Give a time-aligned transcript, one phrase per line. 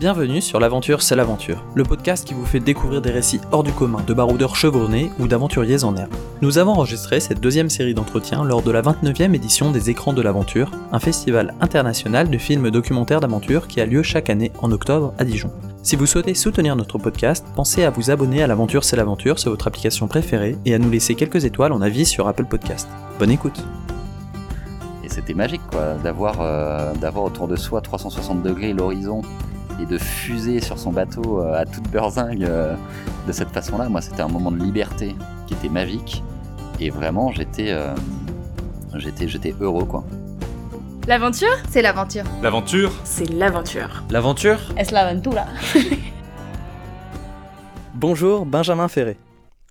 [0.00, 3.70] Bienvenue sur L'aventure, c'est l'aventure, le podcast qui vous fait découvrir des récits hors du
[3.70, 6.14] commun de baroudeurs chevronnés ou d'aventuriers en herbe.
[6.40, 10.22] Nous avons enregistré cette deuxième série d'entretiens lors de la 29e édition des Écrans de
[10.22, 15.12] l'aventure, un festival international de films documentaires d'aventure qui a lieu chaque année en octobre
[15.18, 15.52] à Dijon.
[15.82, 19.50] Si vous souhaitez soutenir notre podcast, pensez à vous abonner à L'aventure, c'est l'aventure sur
[19.50, 22.88] votre application préférée et à nous laisser quelques étoiles en avis sur Apple Podcast.
[23.18, 23.62] Bonne écoute
[25.04, 29.20] Et c'était magique quoi, d'avoir euh, autour de soi 360 degrés l'horizon
[29.80, 32.76] et de fuser sur son bateau euh, à toute beurzingue euh,
[33.26, 33.88] de cette façon-là.
[33.88, 35.14] Moi, c'était un moment de liberté
[35.46, 36.22] qui était magique
[36.78, 37.94] et vraiment, j'étais euh,
[38.96, 40.04] j'étais j'étais heureux quoi.
[41.06, 41.56] L'aventure?
[41.68, 42.24] C'est l'aventure.
[42.42, 42.92] L'aventure?
[43.04, 44.04] C'est l'aventure.
[44.10, 44.58] L'aventure?
[44.76, 45.46] Es la aventura.
[47.94, 49.18] Bonjour Benjamin Ferré.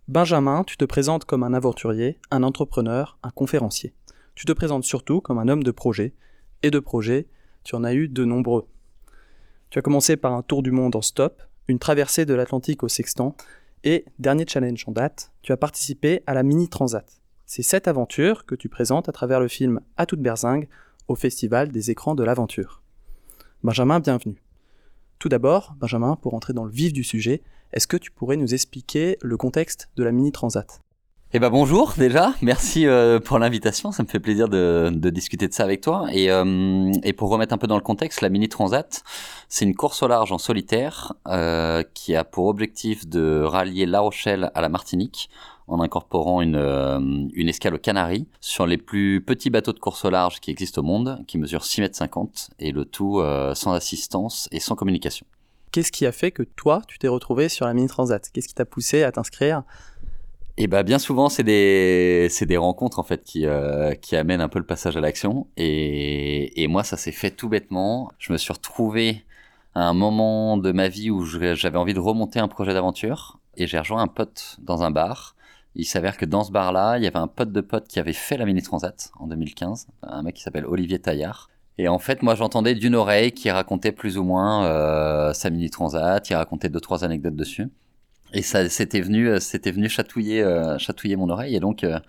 [0.08, 3.94] Benjamin, tu te présentes comme un aventurier, un entrepreneur, un conférencier.
[4.34, 6.14] Tu te présentes surtout comme un homme de projet,
[6.64, 7.28] et de projets,
[7.64, 8.67] tu en as eu de nombreux.
[9.70, 12.88] Tu as commencé par un tour du monde en stop, une traversée de l'Atlantique au
[12.88, 13.36] sextant,
[13.84, 17.06] et, dernier challenge en date, tu as participé à la Mini Transat.
[17.45, 20.67] C'est cette aventure que tu présentes à travers le film À toute berzingue
[21.08, 22.81] au Festival des écrans de l'aventure.
[23.64, 24.42] Benjamin, bienvenue.
[25.20, 28.56] Tout d'abord, Benjamin, pour entrer dans le vif du sujet, est-ce que tu pourrais nous
[28.56, 30.81] expliquer le contexte de la Mini Transat?
[31.31, 35.47] Eh ben bonjour déjà, merci euh, pour l'invitation, ça me fait plaisir de, de discuter
[35.47, 36.08] de ça avec toi.
[36.11, 39.03] Et, euh, et pour remettre un peu dans le contexte, la Mini Transat,
[39.47, 43.99] c'est une course au large en solitaire euh, qui a pour objectif de rallier La
[43.99, 45.30] Rochelle à la Martinique
[45.67, 50.05] en incorporant une, euh, une escale aux Canaries sur les plus petits bateaux de course
[50.05, 53.53] au large qui existent au monde, qui mesurent 6 mètres 50 et le tout euh,
[53.53, 55.27] sans assistance et sans communication.
[55.71, 58.55] Qu'est-ce qui a fait que toi, tu t'es retrouvé sur la Mini Transat Qu'est-ce qui
[58.55, 59.61] t'a poussé à t'inscrire
[60.61, 64.41] Et bah bien souvent c'est des c'est des rencontres en fait qui euh, qui amènent
[64.41, 68.11] un peu le passage à l'action et et moi ça s'est fait tout bêtement.
[68.17, 69.23] Je me suis retrouvé
[69.73, 73.67] à un moment de ma vie où j'avais envie de remonter un projet d'aventure et
[73.67, 75.37] j'ai rejoint un pote dans un bar.
[75.75, 78.11] Il s'avère que dans ce bar-là, il y avait un pote de pote qui avait
[78.11, 81.49] fait la Mini Transat en 2015, un mec qui s'appelle Olivier Taillard.
[81.77, 85.69] Et en fait, moi, j'entendais d'une oreille qui racontait plus ou moins euh, sa Mini
[85.69, 87.69] Transat, il racontait deux trois anecdotes dessus.
[88.34, 91.56] Et ça, c'était venu, euh, c'était venu chatouiller, euh, chatouiller mon oreille.
[91.56, 92.00] Et donc, euh,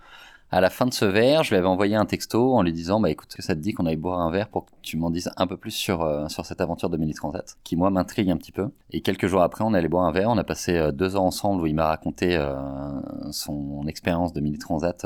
[0.51, 2.99] à la fin de ce verre, je lui avais envoyé un texto en lui disant,
[2.99, 5.09] bah écoute, que ça te dit qu'on aille boire un verre pour que tu m'en
[5.09, 8.37] dises un peu plus sur sur cette aventure de Mini Transat, qui moi m'intrigue un
[8.37, 8.69] petit peu.
[8.91, 10.29] Et quelques jours après, on allé boire un verre.
[10.29, 12.37] On a passé deux ans ensemble où il m'a raconté
[13.31, 15.05] son expérience de Mini Transat.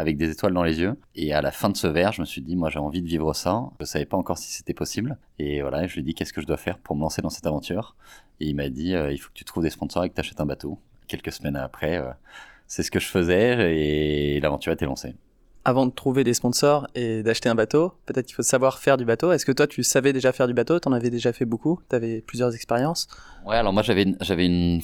[0.00, 0.96] Avec des étoiles dans les yeux.
[1.14, 3.06] Et à la fin de ce verre, je me suis dit, moi j'ai envie de
[3.06, 3.62] vivre ça.
[3.78, 5.18] Je savais pas encore si c'était possible.
[5.38, 7.30] Et voilà, je lui ai dit, qu'est-ce que je dois faire pour me lancer dans
[7.30, 7.96] cette aventure?
[8.40, 10.20] Et il m'a dit, euh, il faut que tu trouves des sponsors et que tu
[10.20, 10.78] achètes un bateau.
[11.06, 12.10] Quelques semaines après, euh,
[12.66, 15.14] c'est ce que je faisais et l'aventure a été lancée.
[15.64, 19.04] Avant de trouver des sponsors et d'acheter un bateau, peut-être qu'il faut savoir faire du
[19.04, 19.30] bateau.
[19.30, 20.80] Est-ce que toi, tu savais déjà faire du bateau?
[20.80, 21.80] T'en avais déjà fait beaucoup?
[21.88, 23.08] T'avais plusieurs expériences?
[23.44, 24.80] Ouais, alors moi j'avais une, j'avais une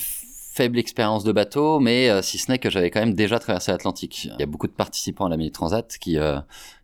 [0.57, 3.73] faible expérience de bateau, mais euh, si ce n'est que j'avais quand même déjà traversé
[3.73, 4.25] l'Atlantique.
[4.25, 6.39] Il y a beaucoup de participants à la Mini Transat qui euh,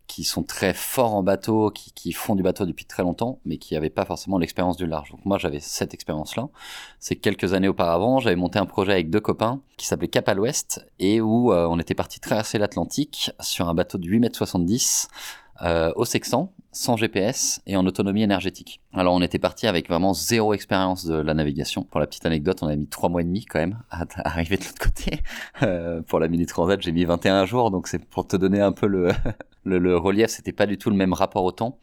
[0.06, 3.56] qui sont très forts en bateau, qui, qui font du bateau depuis très longtemps, mais
[3.56, 5.10] qui n'avaient pas forcément l'expérience du large.
[5.10, 6.50] Donc moi j'avais cette expérience-là.
[6.98, 10.28] C'est que quelques années auparavant, j'avais monté un projet avec deux copains qui s'appelait Cap
[10.28, 14.20] à l'Ouest et où euh, on était parti traverser l'Atlantique sur un bateau de 8
[14.20, 15.08] mètres 70
[15.62, 18.80] euh, au sextant, sans GPS et en autonomie énergétique.
[18.92, 21.84] Alors on était parti avec vraiment zéro expérience de la navigation.
[21.84, 24.56] Pour la petite anecdote, on a mis trois mois et demi quand même à, arriver
[24.56, 25.20] de l'autre côté.
[25.62, 28.72] Euh, pour la mini transat, j'ai mis 21 jours, donc c'est pour te donner un
[28.72, 29.10] peu le,
[29.64, 30.30] le, le relief.
[30.30, 31.78] C'était pas du tout le même rapport au temps.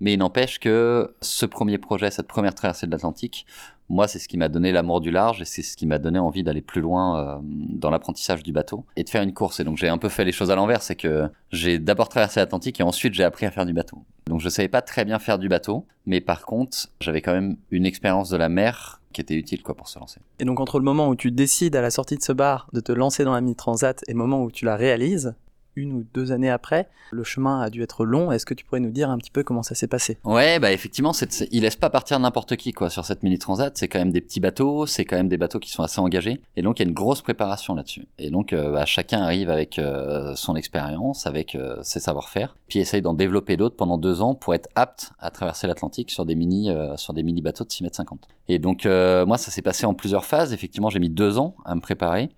[0.00, 3.46] Mais il n'empêche que ce premier projet, cette première traversée de l'Atlantique,
[3.88, 6.18] moi, c'est ce qui m'a donné l'amour du large et c'est ce qui m'a donné
[6.18, 9.60] envie d'aller plus loin euh, dans l'apprentissage du bateau et de faire une course.
[9.60, 12.40] Et donc, j'ai un peu fait les choses à l'envers, c'est que j'ai d'abord traversé
[12.40, 13.98] l'Atlantique et ensuite j'ai appris à faire du bateau.
[14.26, 17.56] Donc, je savais pas très bien faire du bateau, mais par contre, j'avais quand même
[17.70, 20.20] une expérience de la mer qui était utile quoi pour se lancer.
[20.40, 22.80] Et donc, entre le moment où tu décides à la sortie de ce bar de
[22.80, 25.34] te lancer dans la Mini Transat et le moment où tu la réalises,
[25.76, 28.32] une ou deux années après, le chemin a dû être long.
[28.32, 30.18] Est-ce que tu pourrais nous dire un petit peu comment ça s'est passé?
[30.24, 33.76] Ouais, bah effectivement, c'est, il laisse pas partir n'importe qui quoi sur cette mini transat.
[33.76, 36.40] C'est quand même des petits bateaux, c'est quand même des bateaux qui sont assez engagés,
[36.56, 38.06] et donc il y a une grosse préparation là-dessus.
[38.18, 42.78] Et donc euh, bah, chacun arrive avec euh, son expérience, avec euh, ses savoir-faire, puis
[42.78, 46.34] essaye d'en développer d'autres pendant deux ans pour être apte à traverser l'Atlantique sur des
[46.34, 48.28] mini sur des mini bateaux de 6 mètres 50.
[48.48, 50.52] Et donc moi ça s'est passé en plusieurs phases.
[50.52, 52.30] Effectivement, j'ai mis deux ans à me préparer.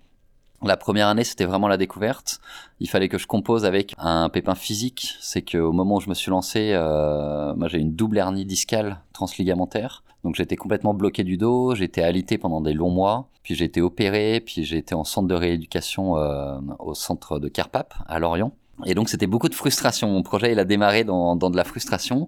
[0.63, 2.39] La première année, c'était vraiment la découverte.
[2.79, 5.15] Il fallait que je compose avec un pépin physique.
[5.21, 8.99] C'est qu'au moment où je me suis lancé, euh, moi j'ai une double hernie discale
[9.13, 10.03] transligamentaire.
[10.23, 13.81] Donc j'étais complètement bloqué du dos, j'étais alité pendant des longs mois, puis j'ai été
[13.81, 18.51] opéré, puis j'ai été en centre de rééducation euh, au centre de Carpap à Lorient.
[18.85, 20.09] Et donc c'était beaucoup de frustration.
[20.09, 22.27] Mon projet il a démarré dans, dans de la frustration.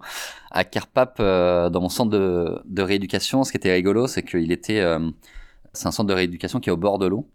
[0.52, 4.52] À Carpap, euh, dans mon centre de, de, rééducation, ce qui était rigolo, c'est qu'il
[4.52, 5.10] était, euh,
[5.74, 7.28] c'est un centre de rééducation qui est au bord de l'eau.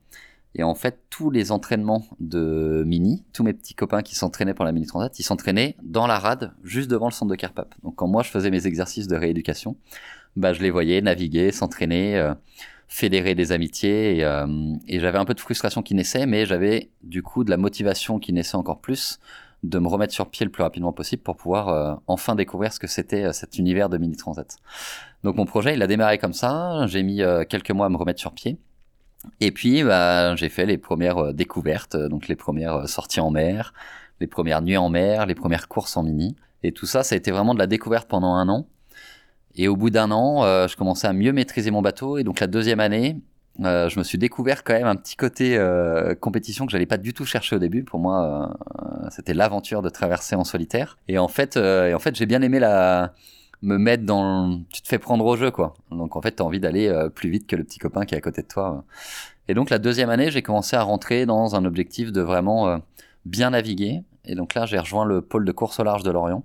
[0.55, 4.65] Et en fait, tous les entraînements de mini, tous mes petits copains qui s'entraînaient pour
[4.65, 7.75] la mini transat, ils s'entraînaient dans la rade, juste devant le centre de Carpap.
[7.83, 9.77] Donc quand moi je faisais mes exercices de rééducation,
[10.37, 12.17] bah je les voyais naviguer, s'entraîner.
[12.17, 12.35] Euh,
[12.87, 14.47] fédérer des amitiés et, euh,
[14.87, 18.21] et j'avais un peu de frustration qui naissait, mais j'avais du coup de la motivation
[18.21, 19.19] qui naissait encore plus
[19.65, 22.79] de me remettre sur pied le plus rapidement possible pour pouvoir euh, enfin découvrir ce
[22.79, 24.59] que c'était cet univers de mini transat.
[25.25, 26.87] Donc mon projet, il a démarré comme ça.
[26.87, 28.59] J'ai mis quelques mois à me remettre sur pied.
[29.41, 33.73] Et puis, bah, j'ai fait les premières découvertes, donc les premières sorties en mer,
[34.21, 36.37] les premières nuits en mer, les premières courses en mini.
[36.63, 38.67] Et tout ça, ça a été vraiment de la découverte pendant un an.
[39.57, 42.19] Et au bout d'un an, euh, je commençais à mieux maîtriser mon bateau.
[42.19, 43.21] Et donc la deuxième année,
[43.61, 46.97] euh, je me suis découvert quand même un petit côté euh, compétition que j'allais pas
[46.97, 47.85] du tout chercher au début.
[47.85, 50.99] Pour moi, euh, c'était l'aventure de traverser en solitaire.
[51.09, 53.15] Euh, et en fait, j'ai bien aimé la
[53.65, 54.61] me mettre dans.
[54.71, 55.75] Tu te fais prendre au jeu, quoi.
[55.91, 58.21] Donc en fait, t'as envie d'aller plus vite que le petit copain qui est à
[58.21, 58.85] côté de toi.
[59.49, 62.81] Et donc la deuxième année, j'ai commencé à rentrer dans un objectif de vraiment
[63.25, 64.03] bien naviguer.
[64.25, 66.45] Et donc là, j'ai rejoint le pôle de course au large de Lorient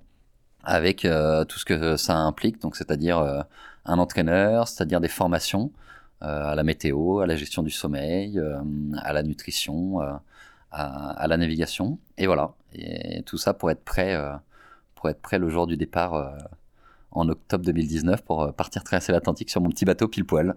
[0.64, 3.42] avec euh, tout ce que ça implique, donc c'est-à-dire euh,
[3.84, 5.72] un entraîneur, c'est-à-dire des formations
[6.22, 8.40] euh, à la météo, à la gestion du sommeil,
[8.98, 10.22] à la nutrition, à,
[10.70, 12.52] à, la navigation, et voilà.
[12.74, 14.16] Et tout ça pour être prêt,
[14.94, 16.36] pour être prêt le jour du départ
[17.12, 20.56] en octobre 2019 pour partir traverser l'Atlantique sur mon petit bateau pile poil.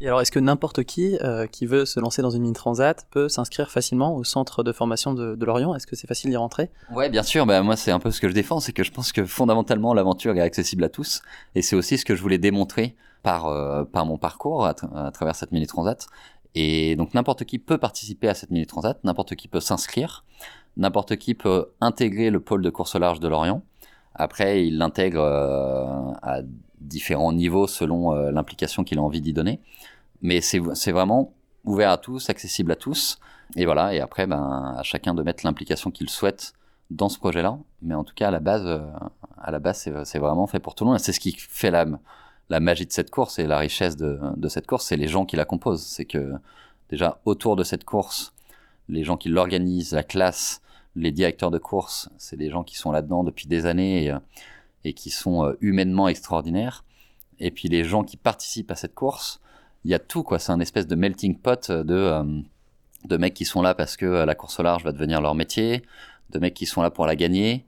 [0.00, 3.04] Et alors, est-ce que n'importe qui euh, qui veut se lancer dans une mini transat
[3.10, 5.74] peut s'inscrire facilement au centre de formation de, de Lorient?
[5.74, 6.70] Est-ce que c'est facile d'y rentrer?
[6.92, 7.46] Ouais, bien sûr.
[7.46, 9.94] Bah, moi, c'est un peu ce que je défends, c'est que je pense que fondamentalement,
[9.94, 11.20] l'aventure est accessible à tous,
[11.56, 12.94] et c'est aussi ce que je voulais démontrer
[13.24, 16.06] par euh, par mon parcours à, à, travers cette mini transat.
[16.54, 20.24] Et donc, n'importe qui peut participer à cette mini transat, n'importe qui peut s'inscrire,
[20.76, 23.62] n'importe qui peut intégrer le pôle de course au large de Lorient.
[24.14, 26.40] Après, il l'intègre euh, à
[26.80, 29.60] différents niveaux selon euh, l'implication qu'il a envie d'y donner.
[30.22, 31.32] Mais c'est vraiment
[31.64, 33.18] ouvert à tous, accessible à tous.
[33.56, 36.54] Et voilà, et après, ben, à chacun de mettre l'implication qu'il souhaite
[36.90, 37.58] dans ce projet-là.
[37.82, 38.80] Mais en tout cas, à la base, euh,
[39.40, 40.98] à la base, c'est vraiment fait pour tout le monde.
[40.98, 41.86] Et c'est ce qui fait la,
[42.48, 45.24] la magie de cette course et la richesse de, de cette course, c'est les gens
[45.24, 45.84] qui la composent.
[45.84, 46.34] C'est que
[46.90, 48.32] déjà autour de cette course,
[48.88, 50.62] les gens qui l'organisent, la classe,
[50.98, 54.14] les directeurs de course, c'est des gens qui sont là-dedans depuis des années et,
[54.84, 56.84] et qui sont euh, humainement extraordinaires.
[57.38, 59.40] Et puis les gens qui participent à cette course,
[59.84, 60.38] il y a tout quoi.
[60.38, 62.24] C'est un espèce de melting pot de euh,
[63.04, 65.34] de mecs qui sont là parce que euh, la course au large va devenir leur
[65.34, 65.82] métier,
[66.30, 67.64] de mecs qui sont là pour la gagner,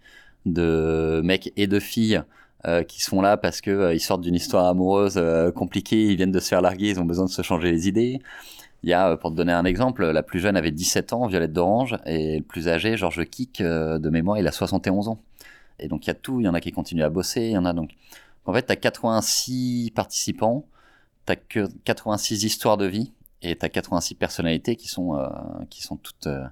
[0.46, 2.22] de mecs et de filles
[2.66, 6.30] euh, qui sont là parce que euh, sortent d'une histoire amoureuse euh, compliquée, ils viennent
[6.30, 8.20] de se faire larguer, ils ont besoin de se changer les idées.
[8.82, 11.52] Il y a, pour te donner un exemple, la plus jeune avait 17 ans, Violette
[11.52, 15.22] d'Orange, et le plus âgé, Georges Kick, de mémoire, il a 71 ans.
[15.78, 17.52] Et donc il y a tout, il y en a qui continuent à bosser, il
[17.52, 17.90] y en a donc...
[18.46, 20.66] En fait, tu as 86 participants,
[21.26, 23.12] tu que 86 histoires de vie,
[23.42, 25.28] et tu as 86 personnalités qui sont, euh,
[25.68, 26.46] qui sont toutes euh,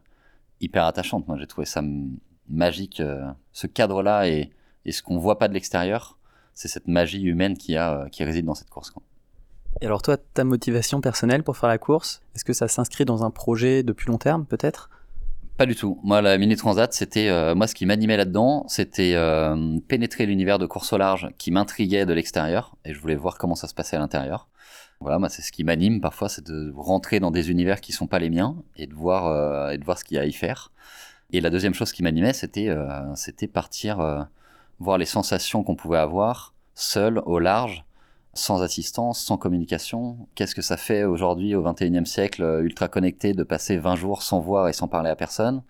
[0.60, 1.26] hyper attachantes.
[1.28, 1.82] Moi, j'ai trouvé ça
[2.48, 3.00] magique.
[3.00, 4.50] Euh, ce cadre-là et,
[4.84, 6.18] et ce qu'on voit pas de l'extérieur,
[6.54, 8.92] c'est cette magie humaine qui, a, qui réside dans cette course.
[9.80, 13.24] Et alors toi, ta motivation personnelle pour faire la course, est-ce que ça s'inscrit dans
[13.24, 14.90] un projet de plus long terme peut-être?
[15.56, 15.98] Pas du tout.
[16.04, 20.58] Moi, la mini transat, c'était euh, moi ce qui m'animait là-dedans, c'était euh, pénétrer l'univers
[20.58, 23.74] de course au large qui m'intriguait de l'extérieur et je voulais voir comment ça se
[23.74, 24.48] passait à l'intérieur.
[25.00, 28.06] Voilà, moi c'est ce qui m'anime parfois, c'est de rentrer dans des univers qui sont
[28.06, 30.26] pas les miens et de voir euh, et de voir ce qu'il y a à
[30.26, 30.70] y faire.
[31.32, 32.74] Et la deuxième chose qui m'animait, c'était
[33.14, 34.26] c'était partir
[34.78, 37.84] voir les sensations qu'on pouvait avoir seul au large
[38.38, 40.28] sans assistance, sans communication.
[40.34, 44.22] Qu'est-ce que ça fait aujourd'hui au 21e siècle euh, ultra connecté de passer 20 jours
[44.22, 45.62] sans voir et sans parler à personne,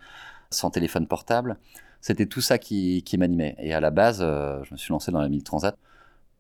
[0.51, 1.57] sans téléphone portable?
[2.01, 3.57] C'était tout ça qui, m'animait.
[3.59, 5.77] Et à la base, euh, je me suis lancé dans la mille transat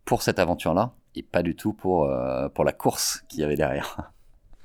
[0.05, 4.13] pour cette aventure-là et pas du tout pour, euh, la course qu'il y avait derrière.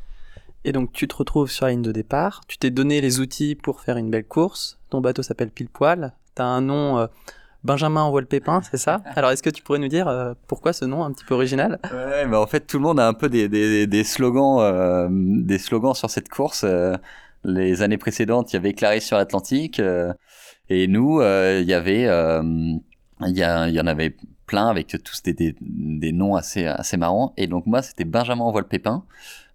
[0.65, 3.53] Et donc tu te retrouves sur la ligne de départ, tu t'es donné les outils
[3.53, 7.05] pour faire une belle course, ton bateau s'appelle Pile Poil, t'as un nom...
[7.63, 9.01] Benjamin envoie le pépin, c'est ça?
[9.15, 11.79] Alors est-ce que tu pourrais nous dire euh, pourquoi ce nom un petit peu original?
[11.93, 15.07] Ouais, mais en fait tout le monde a un peu des, des, des slogans, euh,
[15.09, 16.63] des slogans sur cette course.
[16.65, 16.95] Euh,
[17.45, 20.13] les années précédentes, il y avait Clarisse sur l'Atlantique, euh,
[20.69, 24.15] et nous, euh, il y avait, il y, a, il y en avait
[24.45, 27.33] plein avec tous des, des, des, noms assez assez marrants.
[27.35, 29.03] Et donc moi, c'était Benjamin envoie le pépin,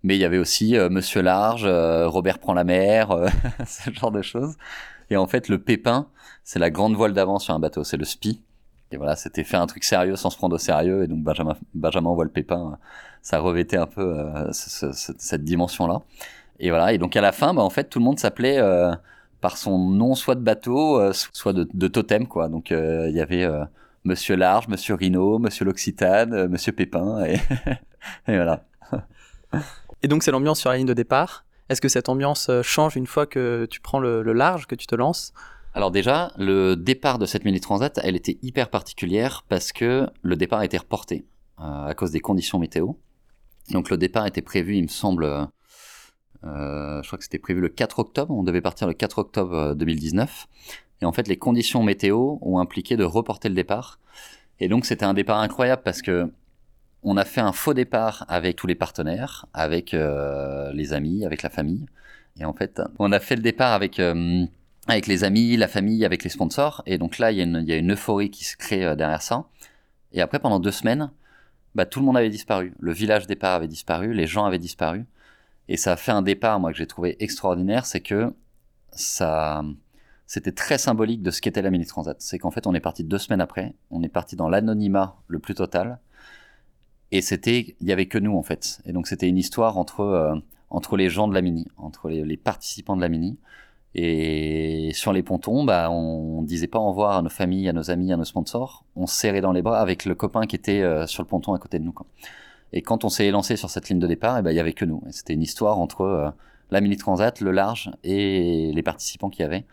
[0.02, 3.16] mais il y avait aussi Monsieur Large, Robert prend la mer,
[3.66, 4.54] ce genre de choses.
[5.10, 6.08] Et en fait, le pépin,
[6.44, 8.42] c'est la grande voile d'avant sur un bateau, c'est le spi.
[8.90, 11.04] Et voilà, c'était faire un truc sérieux sans se prendre au sérieux.
[11.04, 12.78] Et donc Benjamin, Benjamin voit le pépin,
[13.22, 16.00] ça revêtait un peu euh, ce, ce, cette dimension-là.
[16.60, 18.92] Et voilà, et donc à la fin, bah, en fait, tout le monde s'appelait euh,
[19.40, 22.48] par son nom soit de bateau, euh, soit de, totem quoi.
[22.48, 23.46] Donc il y avait
[24.04, 27.38] Monsieur Large, Monsieur Rhino, Monsieur l'Occitane, Monsieur Pépin et
[28.26, 28.64] voilà.
[30.02, 31.44] Et donc c'est l'ambiance sur la ligne de départ.
[31.68, 34.94] Est-ce que cette ambiance change une fois que tu prends le, large, que tu te
[34.94, 35.32] lances?
[35.74, 40.36] Alors déjà, le départ de cette mini transat, elle était hyper particulière parce que le
[40.36, 41.26] départ a été reporté
[41.60, 42.92] euh, à cause des conditions météo.
[43.70, 45.46] Donc le départ était prévu, il me semble, euh,
[46.42, 48.34] je crois que c'était prévu le 4 octobre.
[48.34, 50.48] On devait partir le 4 octobre 2019.
[50.48, 50.72] Euh,
[51.02, 54.00] Et en fait, les conditions météo ont impliqué de reporter le départ.
[54.60, 56.32] Et donc c'était un départ incroyable parce que
[57.02, 61.50] on a fait un faux départ avec tous les partenaires, avec les amis, avec la
[61.50, 61.86] famille.
[62.40, 64.00] Et en fait, on a fait le départ avec
[64.88, 66.82] avec les amis, la famille, avec les sponsors.
[66.86, 68.84] Et donc là, il y, a une, il y a une euphorie qui se crée
[68.84, 69.44] euh, derrière ça.
[70.12, 71.10] Et après, pendant deux semaines,
[71.74, 72.74] bah, tout le monde avait disparu.
[72.80, 75.06] Le village départ avait disparu, les gens avaient disparu.
[75.68, 78.32] Et ça a fait un départ, moi, que j'ai trouvé extraordinaire, c'est que
[78.92, 79.62] ça,
[80.26, 82.16] c'était très symbolique de ce qu'était la Mini Transat.
[82.20, 85.38] C'est qu'en fait, on est parti deux semaines après, on est parti dans l'anonymat le
[85.38, 85.98] plus total.
[87.10, 88.80] Et c'était, il y avait que nous, en fait.
[88.84, 90.34] Et donc, c'était une histoire entre, euh,
[90.70, 93.38] entre les gens de la Mini, entre les, les participants de la Mini.
[93.94, 97.90] Et sur les pontons, bah, on disait pas au revoir à nos familles, à nos
[97.90, 98.84] amis, à nos sponsors.
[98.96, 101.54] On se serrait dans les bras avec le copain qui était euh, sur le ponton
[101.54, 101.94] à côté de nous.
[102.72, 104.74] Et quand on s'est lancé sur cette ligne de départ, eh ben, il y avait
[104.74, 105.02] que nous.
[105.10, 106.30] C'était une histoire entre euh,
[106.70, 109.64] la mini transat, le large et les participants qui y.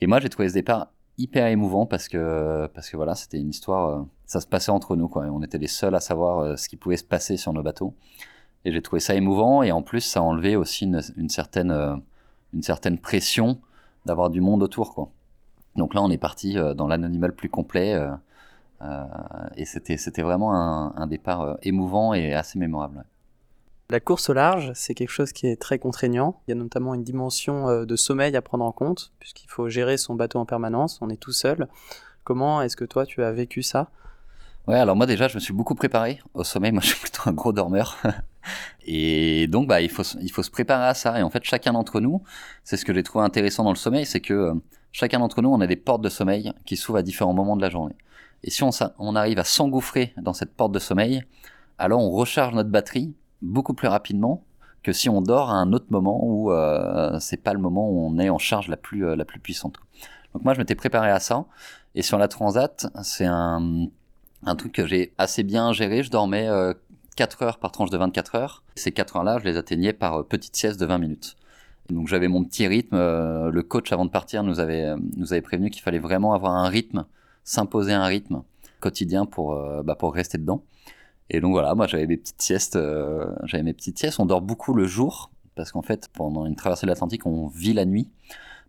[0.00, 3.50] Et moi, j'ai trouvé ce départ hyper émouvant parce que parce que voilà, c'était une
[3.50, 3.88] histoire.
[3.88, 5.24] Euh, ça se passait entre nous, quoi.
[5.26, 7.94] On était les seuls à savoir ce qui pouvait se passer sur nos bateaux.
[8.64, 9.62] Et j'ai trouvé ça émouvant.
[9.62, 12.00] Et en plus, ça a enlevé aussi une, certaine
[12.52, 13.60] une certaine pression
[14.06, 15.10] d'avoir du monde autour, quoi.
[15.76, 18.10] Donc là, on est parti euh, dans l'animal plus complet, euh,
[18.82, 19.04] euh,
[19.56, 23.04] et c'était vraiment un, départ émouvant et assez mémorable.
[23.88, 26.40] La course au large, c'est quelque chose qui est très contraignant.
[26.46, 29.96] Il y a notamment une dimension de sommeil à prendre en compte, puisqu'il faut gérer
[29.96, 31.68] son bateau en permanence, on est tout seul.
[32.24, 33.88] Comment est-ce que toi, tu as vécu ça?
[34.66, 36.72] Ouais, alors moi déjà, je me suis beaucoup préparé au sommeil.
[36.72, 37.98] Moi, je suis plutôt un gros dormeur.
[38.84, 41.18] et donc, bah, il faut, il faut se préparer à ça.
[41.20, 42.24] Et en fait, chacun d'entre nous,
[42.64, 44.54] c'est ce que j'ai trouvé intéressant dans le sommeil, c'est que euh,
[44.90, 47.62] chacun d'entre nous, on a des portes de sommeil qui s'ouvrent à différents moments de
[47.62, 47.94] la journée.
[48.42, 51.22] Et si on arrive à s'engouffrer dans cette porte de sommeil,
[51.78, 54.44] alors on recharge notre batterie beaucoup plus rapidement
[54.82, 58.06] que si on dort à un autre moment où euh, c'est pas le moment où
[58.06, 59.76] on est en charge la plus, euh, la plus puissante.
[60.32, 61.46] Donc moi, je m'étais préparé à ça.
[61.94, 63.88] Et sur la Transat, c'est un
[64.46, 66.02] un truc que j'ai assez bien géré.
[66.02, 66.48] Je dormais
[67.16, 68.62] 4 euh, heures par tranche de 24 heures.
[68.76, 71.36] Ces 4 heures-là, je les atteignais par euh, petites siestes de 20 minutes.
[71.90, 72.96] Donc j'avais mon petit rythme.
[72.96, 76.52] Euh, le coach, avant de partir, nous avait, nous avait prévenu qu'il fallait vraiment avoir
[76.52, 77.06] un rythme,
[77.44, 78.42] s'imposer un rythme
[78.80, 80.62] quotidien pour, bah, pour rester dedans.
[81.30, 82.78] Et donc voilà, moi j'avais mes petites siestes,
[83.44, 84.20] j'avais mes petites siestes.
[84.20, 87.72] On dort beaucoup le jour parce qu'en fait, pendant une traversée de l'Atlantique, on vit
[87.72, 88.10] la nuit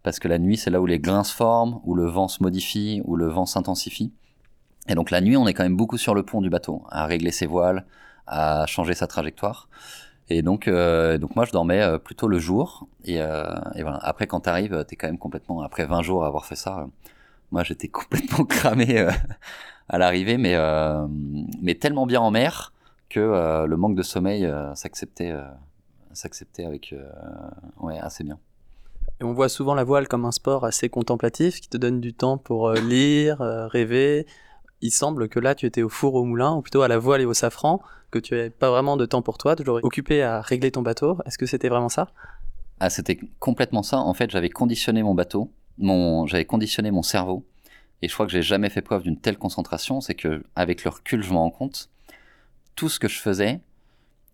[0.03, 2.41] parce que la nuit, c'est là où les grains se forment, où le vent se
[2.41, 4.13] modifie, où le vent s'intensifie.
[4.87, 7.05] Et donc la nuit, on est quand même beaucoup sur le pont du bateau, à
[7.05, 7.85] régler ses voiles,
[8.25, 9.67] à changer sa trajectoire.
[10.29, 12.87] Et donc, euh, donc moi, je dormais euh, plutôt le jour.
[13.05, 13.43] Et, euh,
[13.75, 13.97] et voilà.
[14.01, 15.61] Après, quand t'arrives, t'es quand même complètement.
[15.61, 16.85] Après 20 jours à avoir fait ça, euh,
[17.51, 19.11] moi, j'étais complètement cramé euh,
[19.89, 20.55] à l'arrivée, mais
[21.61, 22.73] mais tellement bien en mer
[23.09, 25.33] que le manque de sommeil s'acceptait
[26.11, 26.93] s'acceptait avec
[27.79, 28.37] ouais assez bien.
[29.21, 32.13] Et on voit souvent la voile comme un sport assez contemplatif qui te donne du
[32.13, 34.27] temps pour lire, rêver,
[34.81, 37.21] il semble que là, tu étais au four au moulin, ou plutôt à la voile
[37.21, 40.41] et au safran, que tu n'avais pas vraiment de temps pour toi, toujours occupé à
[40.41, 41.17] régler ton bateau.
[41.25, 42.09] Est-ce que c'était vraiment ça?
[42.79, 43.97] Ah, c'était complètement ça.
[43.97, 47.45] En fait, j'avais conditionné mon bateau, mon, j'avais conditionné mon cerveau,
[48.01, 50.01] et je crois que j'ai jamais fait preuve d'une telle concentration.
[50.01, 51.89] C'est que, avec le recul, je me rends compte,
[52.75, 53.61] tout ce que je faisais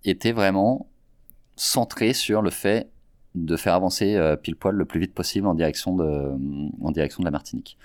[0.04, 0.88] était vraiment
[1.56, 2.90] centré sur le fait
[3.36, 6.34] de faire avancer euh, pile poil le plus vite possible en direction de,
[6.82, 7.78] en direction de la Martinique.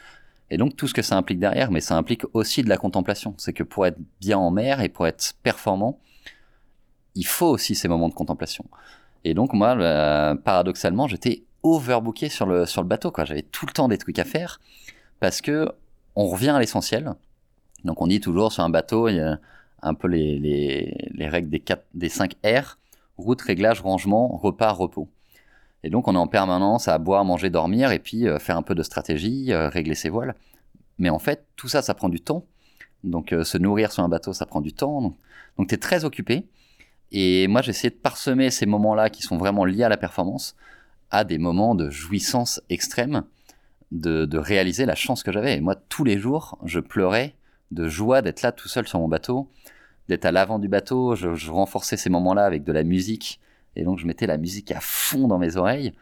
[0.51, 3.35] Et donc tout ce que ça implique derrière, mais ça implique aussi de la contemplation.
[3.39, 6.01] C'est que pour être bien en mer et pour être performant,
[7.15, 8.65] il faut aussi ces moments de contemplation.
[9.25, 13.11] Et donc moi, euh, paradoxalement, j'étais overbooké sur le sur le bateau.
[13.11, 14.61] Quoi, j'avais tout le temps des trucs à faire
[15.21, 15.69] parce que
[16.17, 17.15] on revient à l'essentiel.
[17.85, 19.39] Donc on dit toujours sur un bateau, il y a
[19.83, 22.77] un peu les, les, les règles des, quatre, des 5 R
[23.19, 25.09] route, réglage, rangement, repas, repos.
[25.85, 28.63] Et donc on est en permanence à boire, manger, dormir et puis euh, faire un
[28.63, 30.35] peu de stratégie, euh, régler ses voiles.
[30.99, 32.45] Mais en fait, tout ça, ça prend du temps.
[33.05, 35.15] Donc euh, se nourrir sur un bateau, ça prend du temps.
[35.57, 36.47] Donc, tu es très occupé.
[37.11, 40.57] Et moi, j'ai essayé de parsemer ces moments-là qui sont vraiment liés à la performance
[41.11, 43.25] à des moments de jouissance extrême,
[43.93, 45.57] de, de réaliser la chance que j'avais.
[45.57, 47.35] Et moi, tous les jours, je pleurais
[47.71, 49.51] de joie d'être là tout seul sur mon bateau,
[50.09, 51.15] d'être à l'avant du bateau.
[51.15, 53.41] Je, je renforçais ces moments-là avec de la musique
[53.77, 55.93] et donc je mettais la musique à fond dans mes oreilles.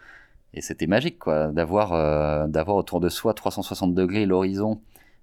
[0.55, 4.81] Et c'était magique, quoi, d'avoir euh, d'avoir autour de soi 360 degrés l'horizon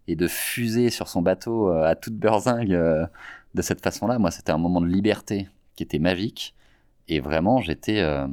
[0.07, 3.05] et de fuser sur son bateau euh, à toute beurzingue euh,
[3.55, 4.19] de cette façon-là.
[4.19, 6.53] Moi, c'était un moment de liberté qui était magique.
[7.07, 8.27] Et vraiment, j'étais euh,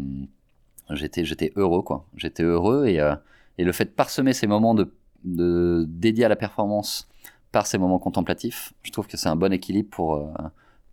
[0.94, 2.06] j'étais heureux, quoi.
[2.16, 3.14] J'étais heureux et, euh,
[3.58, 4.92] et le fait de parsemer ces moments de,
[5.24, 7.08] de dédiés à la performance
[7.52, 10.32] par ces moments contemplatifs, je trouve que c'est un bon équilibre pour euh,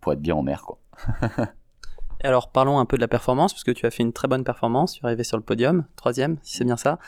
[0.00, 0.78] pour être bien en mer, quoi.
[2.24, 4.94] Alors parlons un peu de la performance, puisque tu as fait une très bonne performance,
[4.94, 6.98] tu es arrivé sur le podium, troisième, si c'est bien ça.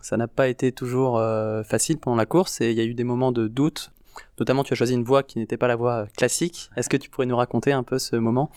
[0.00, 2.94] Ça n'a pas été toujours euh, facile pendant la course et il y a eu
[2.94, 3.92] des moments de doute.
[4.38, 6.70] Notamment, tu as choisi une voie qui n'était pas la voie classique.
[6.76, 8.50] Est-ce que tu pourrais nous raconter un peu ce moment?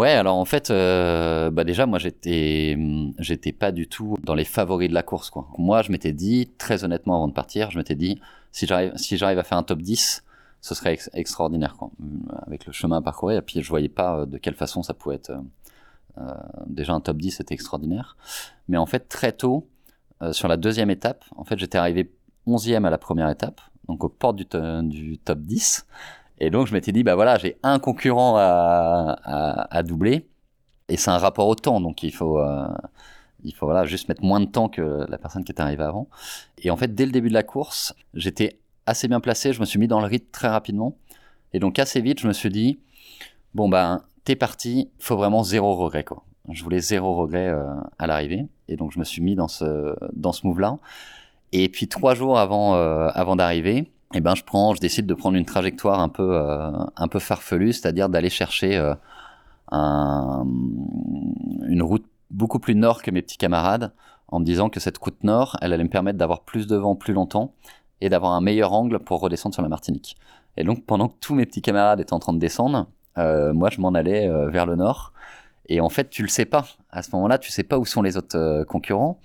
[0.00, 4.34] Ouais, alors en fait, euh, bah déjà, moi, j'étais, hum, j'étais pas du tout dans
[4.34, 5.46] les favoris de la course, quoi.
[5.58, 8.18] Moi, je m'étais dit, très honnêtement, avant de partir, je m'étais dit,
[8.50, 10.24] si j'arrive, à faire un top 10,
[10.62, 11.90] ce serait ex- extraordinaire, quoi.
[12.00, 14.82] Hum, Avec le chemin à parcourir, et puis je voyais pas euh, de quelle façon
[14.82, 15.32] ça pouvait être.
[16.18, 16.22] euh,
[16.66, 18.16] déjà, un top 10, c'était extraordinaire.
[18.68, 19.68] Mais en fait, très tôt,
[20.32, 22.10] sur la deuxième étape, en fait, j'étais arrivé
[22.46, 24.46] 11e à la première étape, donc aux portes du,
[24.84, 25.86] du top 10.
[26.40, 30.26] Et donc, je m'étais dit, bah voilà, j'ai un concurrent à, doubler.
[30.88, 32.66] Et c'est un rapport au temps, donc il faut, euh,
[33.44, 36.08] il faut voilà, juste mettre moins de temps que la personne qui était arrivée avant.
[36.58, 39.66] Et en fait, dès le début de la course, j'étais assez bien placé, je me
[39.66, 40.96] suis mis dans le rythme très rapidement.
[41.52, 42.80] Et donc, assez vite, je me suis dit,
[43.54, 46.24] bon, ben, t'es parti, faut vraiment zéro regret, quoi.
[46.50, 47.64] Je voulais zéro regret euh,
[47.98, 48.46] à l'arrivée.
[48.66, 50.78] Et donc, je me suis mis dans ce, dans ce move-là.
[51.52, 55.14] Et puis, trois jours avant, euh, avant d'arriver, eh ben, je prends, je décide de
[55.14, 58.94] prendre une trajectoire un peu, euh, un peu farfelue, c'est-à-dire d'aller chercher euh,
[59.70, 60.44] un,
[61.66, 63.92] une route beaucoup plus nord que mes petits camarades,
[64.28, 66.94] en me disant que cette route nord, elle allait me permettre d'avoir plus de vent
[66.94, 67.54] plus longtemps
[68.00, 70.16] et d'avoir un meilleur angle pour redescendre sur la Martinique.
[70.56, 72.86] Et donc, pendant que tous mes petits camarades étaient en train de descendre,
[73.18, 75.12] euh, moi, je m'en allais euh, vers le nord.
[75.68, 76.66] Et en fait, tu le sais pas.
[76.90, 79.20] À ce moment-là, tu sais pas où sont les autres euh, concurrents.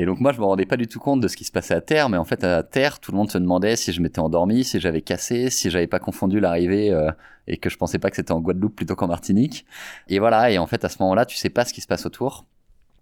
[0.00, 1.74] Et donc moi, je me rendais pas du tout compte de ce qui se passait
[1.74, 4.20] à terre, mais en fait, à terre, tout le monde se demandait si je m'étais
[4.20, 7.10] endormi, si j'avais cassé, si j'avais pas confondu l'arrivée euh,
[7.48, 9.66] et que je pensais pas que c'était en Guadeloupe plutôt qu'en Martinique.
[10.08, 10.52] Et voilà.
[10.52, 12.46] Et en fait, à ce moment-là, tu sais pas ce qui se passe autour.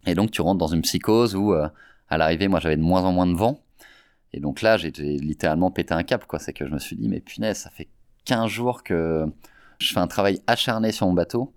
[0.06, 1.68] Et donc, tu rentres dans une psychose où, euh,
[2.09, 3.61] à l'arrivée, moi, j'avais de moins en moins de vent.
[4.32, 6.38] Et donc là, j'ai littéralement pété un cap, quoi.
[6.38, 7.88] C'est que je me suis dit, mais punaise, ça fait
[8.24, 9.26] 15 jours que
[9.78, 11.52] je fais un travail acharné sur mon bateau.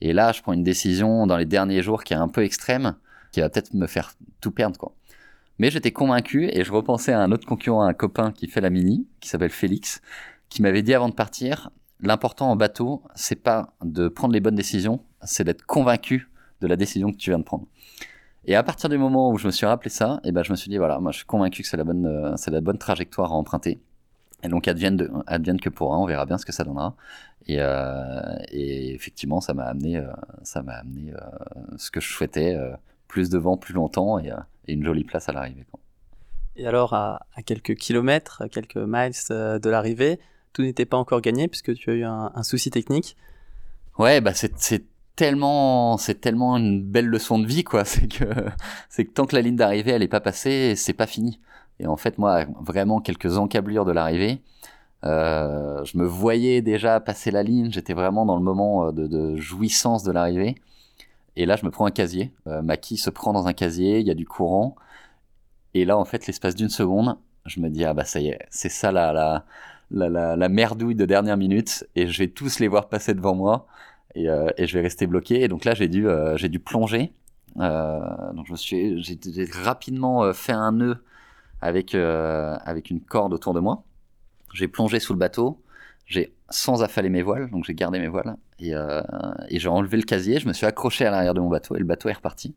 [0.00, 2.94] Et là, je prends une décision dans les derniers jours qui est un peu extrême,
[3.32, 4.94] qui va peut-être me faire tout perdre, quoi.
[5.58, 8.70] Mais j'étais convaincu et je repensais à un autre concurrent, un copain qui fait la
[8.70, 10.00] mini, qui s'appelle Félix,
[10.48, 14.54] qui m'avait dit avant de partir, l'important en bateau, c'est pas de prendre les bonnes
[14.54, 17.66] décisions, c'est d'être convaincu de la décision que tu viens de prendre.
[18.44, 20.56] Et à partir du moment où je me suis rappelé ça, et ben je me
[20.56, 22.78] suis dit voilà, moi je suis convaincu que c'est la bonne, euh, c'est la bonne
[22.78, 23.80] trajectoire à emprunter.
[24.42, 26.94] Et donc advienne, de, advienne que pourra, on verra bien ce que ça donnera.
[27.46, 30.06] Et, euh, effectivement, ça m'a amené, euh,
[30.42, 31.12] ça m'a amené
[31.76, 32.56] ce que je souhaitais,
[33.08, 35.66] plus de vent, plus longtemps et, euh, et une jolie place à l'arrivée.
[36.56, 40.20] Et alors, à, à quelques kilomètres, à quelques miles euh, de l'arrivée,
[40.52, 43.16] tout n'était pas encore gagné puisque tu as eu un, un souci technique.
[43.98, 44.84] Ouais, bah c'est
[45.16, 47.84] tellement c'est tellement une belle leçon de vie quoi.
[47.84, 48.24] C'est que
[48.88, 51.40] c'est que tant que la ligne d'arrivée elle est pas passée, c'est pas fini.
[51.80, 54.40] Et en fait moi vraiment quelques encablures de l'arrivée,
[55.04, 57.70] euh, je me voyais déjà passer la ligne.
[57.72, 60.56] J'étais vraiment dans le moment de, de jouissance de l'arrivée.
[61.38, 62.32] Et là je me prends un casier.
[62.46, 64.00] Euh, ma quille se prend dans un casier.
[64.00, 64.76] Il y a du courant.
[65.74, 68.46] Et là en fait l'espace d'une seconde, je me dis ah bah ça y est,
[68.50, 69.44] c'est ça la la
[69.90, 73.66] la, la, merdouille de dernière minute et je vais tous les voir passer devant moi
[74.14, 75.42] et, euh, je vais rester bloqué.
[75.42, 77.12] Et donc là, j'ai dû, euh, j'ai dû plonger.
[77.58, 79.18] Euh, donc je me suis, j'ai
[79.62, 81.02] rapidement fait un nœud
[81.60, 83.84] avec avec une corde autour de moi.
[84.52, 85.62] J'ai plongé sous le bateau.
[86.06, 89.02] J'ai sans affaler mes voiles, donc j'ai gardé mes voiles et, euh,
[89.48, 90.38] et j'ai enlevé le casier.
[90.38, 92.54] Je me suis accroché à l'arrière de mon bateau et le bateau est reparti.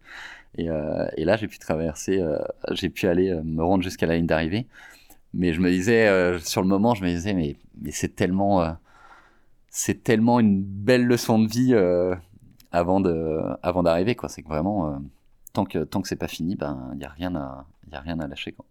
[0.58, 2.38] Et, euh, là, j'ai pu traverser, euh,
[2.72, 4.68] j'ai pu aller me rendre jusqu'à la ligne d'arrivée.
[5.34, 7.56] Mais je me disais, sur le moment, je me disais, mais,
[7.92, 8.78] c'est tellement,
[9.70, 11.74] c'est tellement une belle leçon de vie
[12.72, 13.00] avant
[13.82, 14.28] d'arriver, quoi.
[14.28, 15.02] C'est que vraiment,
[15.54, 18.20] tant que tant que c'est pas fini, ben, il y a rien à, a rien
[18.20, 18.66] à lâcher, quoi.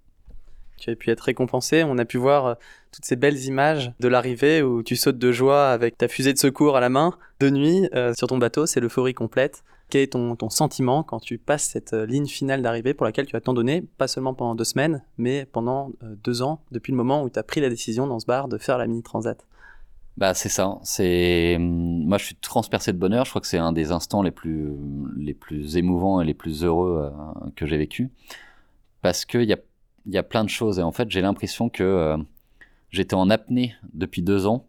[0.81, 1.85] Tu as pu être récompensé.
[1.85, 2.55] On a pu voir euh,
[2.91, 6.39] toutes ces belles images de l'arrivée où tu sautes de joie avec ta fusée de
[6.39, 8.65] secours à la main de nuit euh, sur ton bateau.
[8.65, 9.63] C'est l'euphorie complète.
[9.91, 13.37] Quel est ton, sentiment quand tu passes cette euh, ligne finale d'arrivée pour laquelle tu
[13.37, 15.91] as tant donné, pas seulement pendant deux semaines, mais pendant
[16.25, 18.57] deux ans, depuis le moment où tu as pris la décision dans ce bar de
[18.57, 19.45] faire la mini transat?
[20.17, 20.79] Bah c'est ça.
[20.83, 23.27] C'est hum, moi je suis transpercé de bonheur.
[23.27, 24.73] Je crois que c'est un des instants les plus
[25.19, 27.13] les plus émouvants et les plus heureux
[27.57, 28.11] que j'ai vécu
[29.03, 29.59] parce que il y a
[30.11, 32.17] il y a plein de choses et en fait j'ai l'impression que euh,
[32.91, 34.67] j'étais en apnée depuis deux ans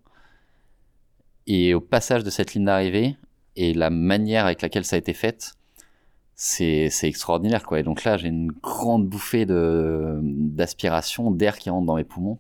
[1.48, 3.18] et au passage de cette ligne d'arrivée
[3.56, 5.56] et la manière avec laquelle ça a été fait,
[6.36, 7.80] c'est extraordinaire quoi.
[7.80, 12.40] Et donc là, j'ai une grande bouffée d'aspiration, d'air qui rentre dans mes poumons.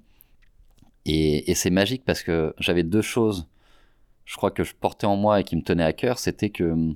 [1.05, 3.47] Et, et c'est magique parce que j'avais deux choses,
[4.25, 6.63] je crois que je portais en moi et qui me tenaient à cœur, c'était que
[6.63, 6.95] hum,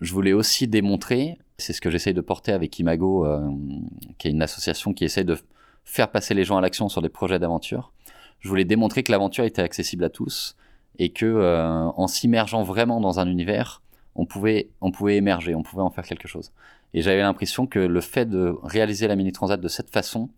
[0.00, 3.50] je voulais aussi démontrer, c'est ce que j'essaye de porter avec Imago, euh,
[4.16, 5.36] qui est une association qui essaye de
[5.84, 7.92] faire passer les gens à l'action sur des projets d'aventure.
[8.40, 10.56] Je voulais démontrer que l'aventure était accessible à tous
[10.98, 13.82] et que euh, en s'immergeant vraiment dans un univers,
[14.14, 16.52] on pouvait, on pouvait émerger, on pouvait en faire quelque chose.
[16.94, 20.30] Et j'avais l'impression que le fait de réaliser la mini transat de cette façon,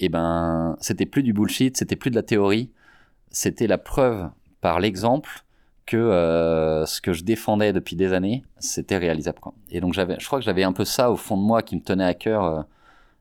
[0.00, 2.70] eh ben, c'était plus du bullshit, c'était plus de la théorie,
[3.30, 4.28] c'était la preuve
[4.60, 5.44] par l'exemple
[5.86, 9.38] que euh, ce que je défendais depuis des années, c'était réalisable.
[9.70, 11.76] Et donc j'avais, je crois que j'avais un peu ça au fond de moi qui
[11.76, 12.62] me tenait à cœur, euh,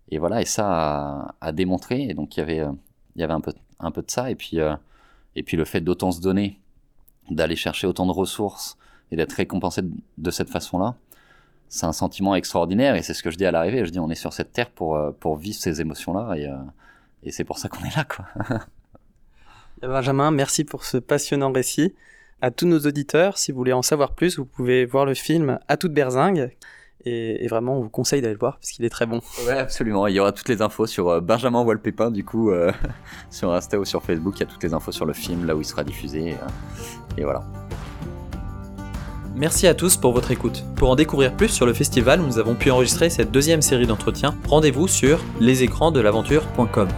[0.09, 2.03] et voilà, et ça à, à, démontrer.
[2.03, 2.71] Et donc il y avait, euh,
[3.15, 4.57] il y avait un peu, un peu de ça, et puis,
[5.35, 6.59] et puis le fait d'autant se donner,
[7.29, 8.77] d'aller chercher autant de ressources
[9.11, 10.95] et d'être récompensé de, de cette façon-là,
[11.69, 13.85] c'est un sentiment extraordinaire et c'est ce que je dis à l'arrivée.
[13.85, 16.49] Je dis on est sur cette terre pour, pour vivre ces émotions-là et,
[17.23, 18.03] et c'est pour ça qu'on est là.
[18.03, 18.25] Quoi.
[19.81, 21.95] Benjamin, merci pour ce passionnant récit.
[22.43, 25.59] À tous nos auditeurs, si vous voulez en savoir plus, vous pouvez voir le film
[25.67, 26.49] À toute berzingue.
[27.05, 29.21] Et, et vraiment, on vous conseille d'aller le voir parce qu'il est très bon.
[29.45, 30.07] Ouais, absolument.
[30.07, 32.71] Il y aura toutes les infos sur euh, Benjamin Wallpépin, du coup, euh,
[33.29, 34.33] sur Insta ou sur Facebook.
[34.37, 36.29] Il y a toutes les infos sur le film, là où il sera diffusé.
[36.29, 37.43] Et, euh, et voilà.
[39.35, 40.63] Merci à tous pour votre écoute.
[40.75, 43.87] Pour en découvrir plus sur le festival où nous avons pu enregistrer cette deuxième série
[43.87, 46.89] d'entretiens, rendez-vous sur lesécransdelaventure.com.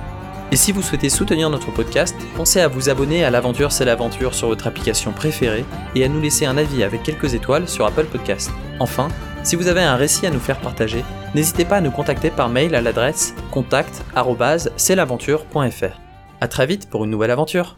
[0.53, 4.35] Et si vous souhaitez soutenir notre podcast, pensez à vous abonner à l'aventure c'est l'aventure
[4.35, 8.05] sur votre application préférée et à nous laisser un avis avec quelques étoiles sur Apple
[8.05, 8.51] Podcast.
[8.79, 9.07] Enfin,
[9.41, 12.49] si vous avez un récit à nous faire partager, n'hésitez pas à nous contacter par
[12.49, 15.99] mail à l'adresse contact@cestlaventure.fr.
[16.39, 17.77] À très vite pour une nouvelle aventure.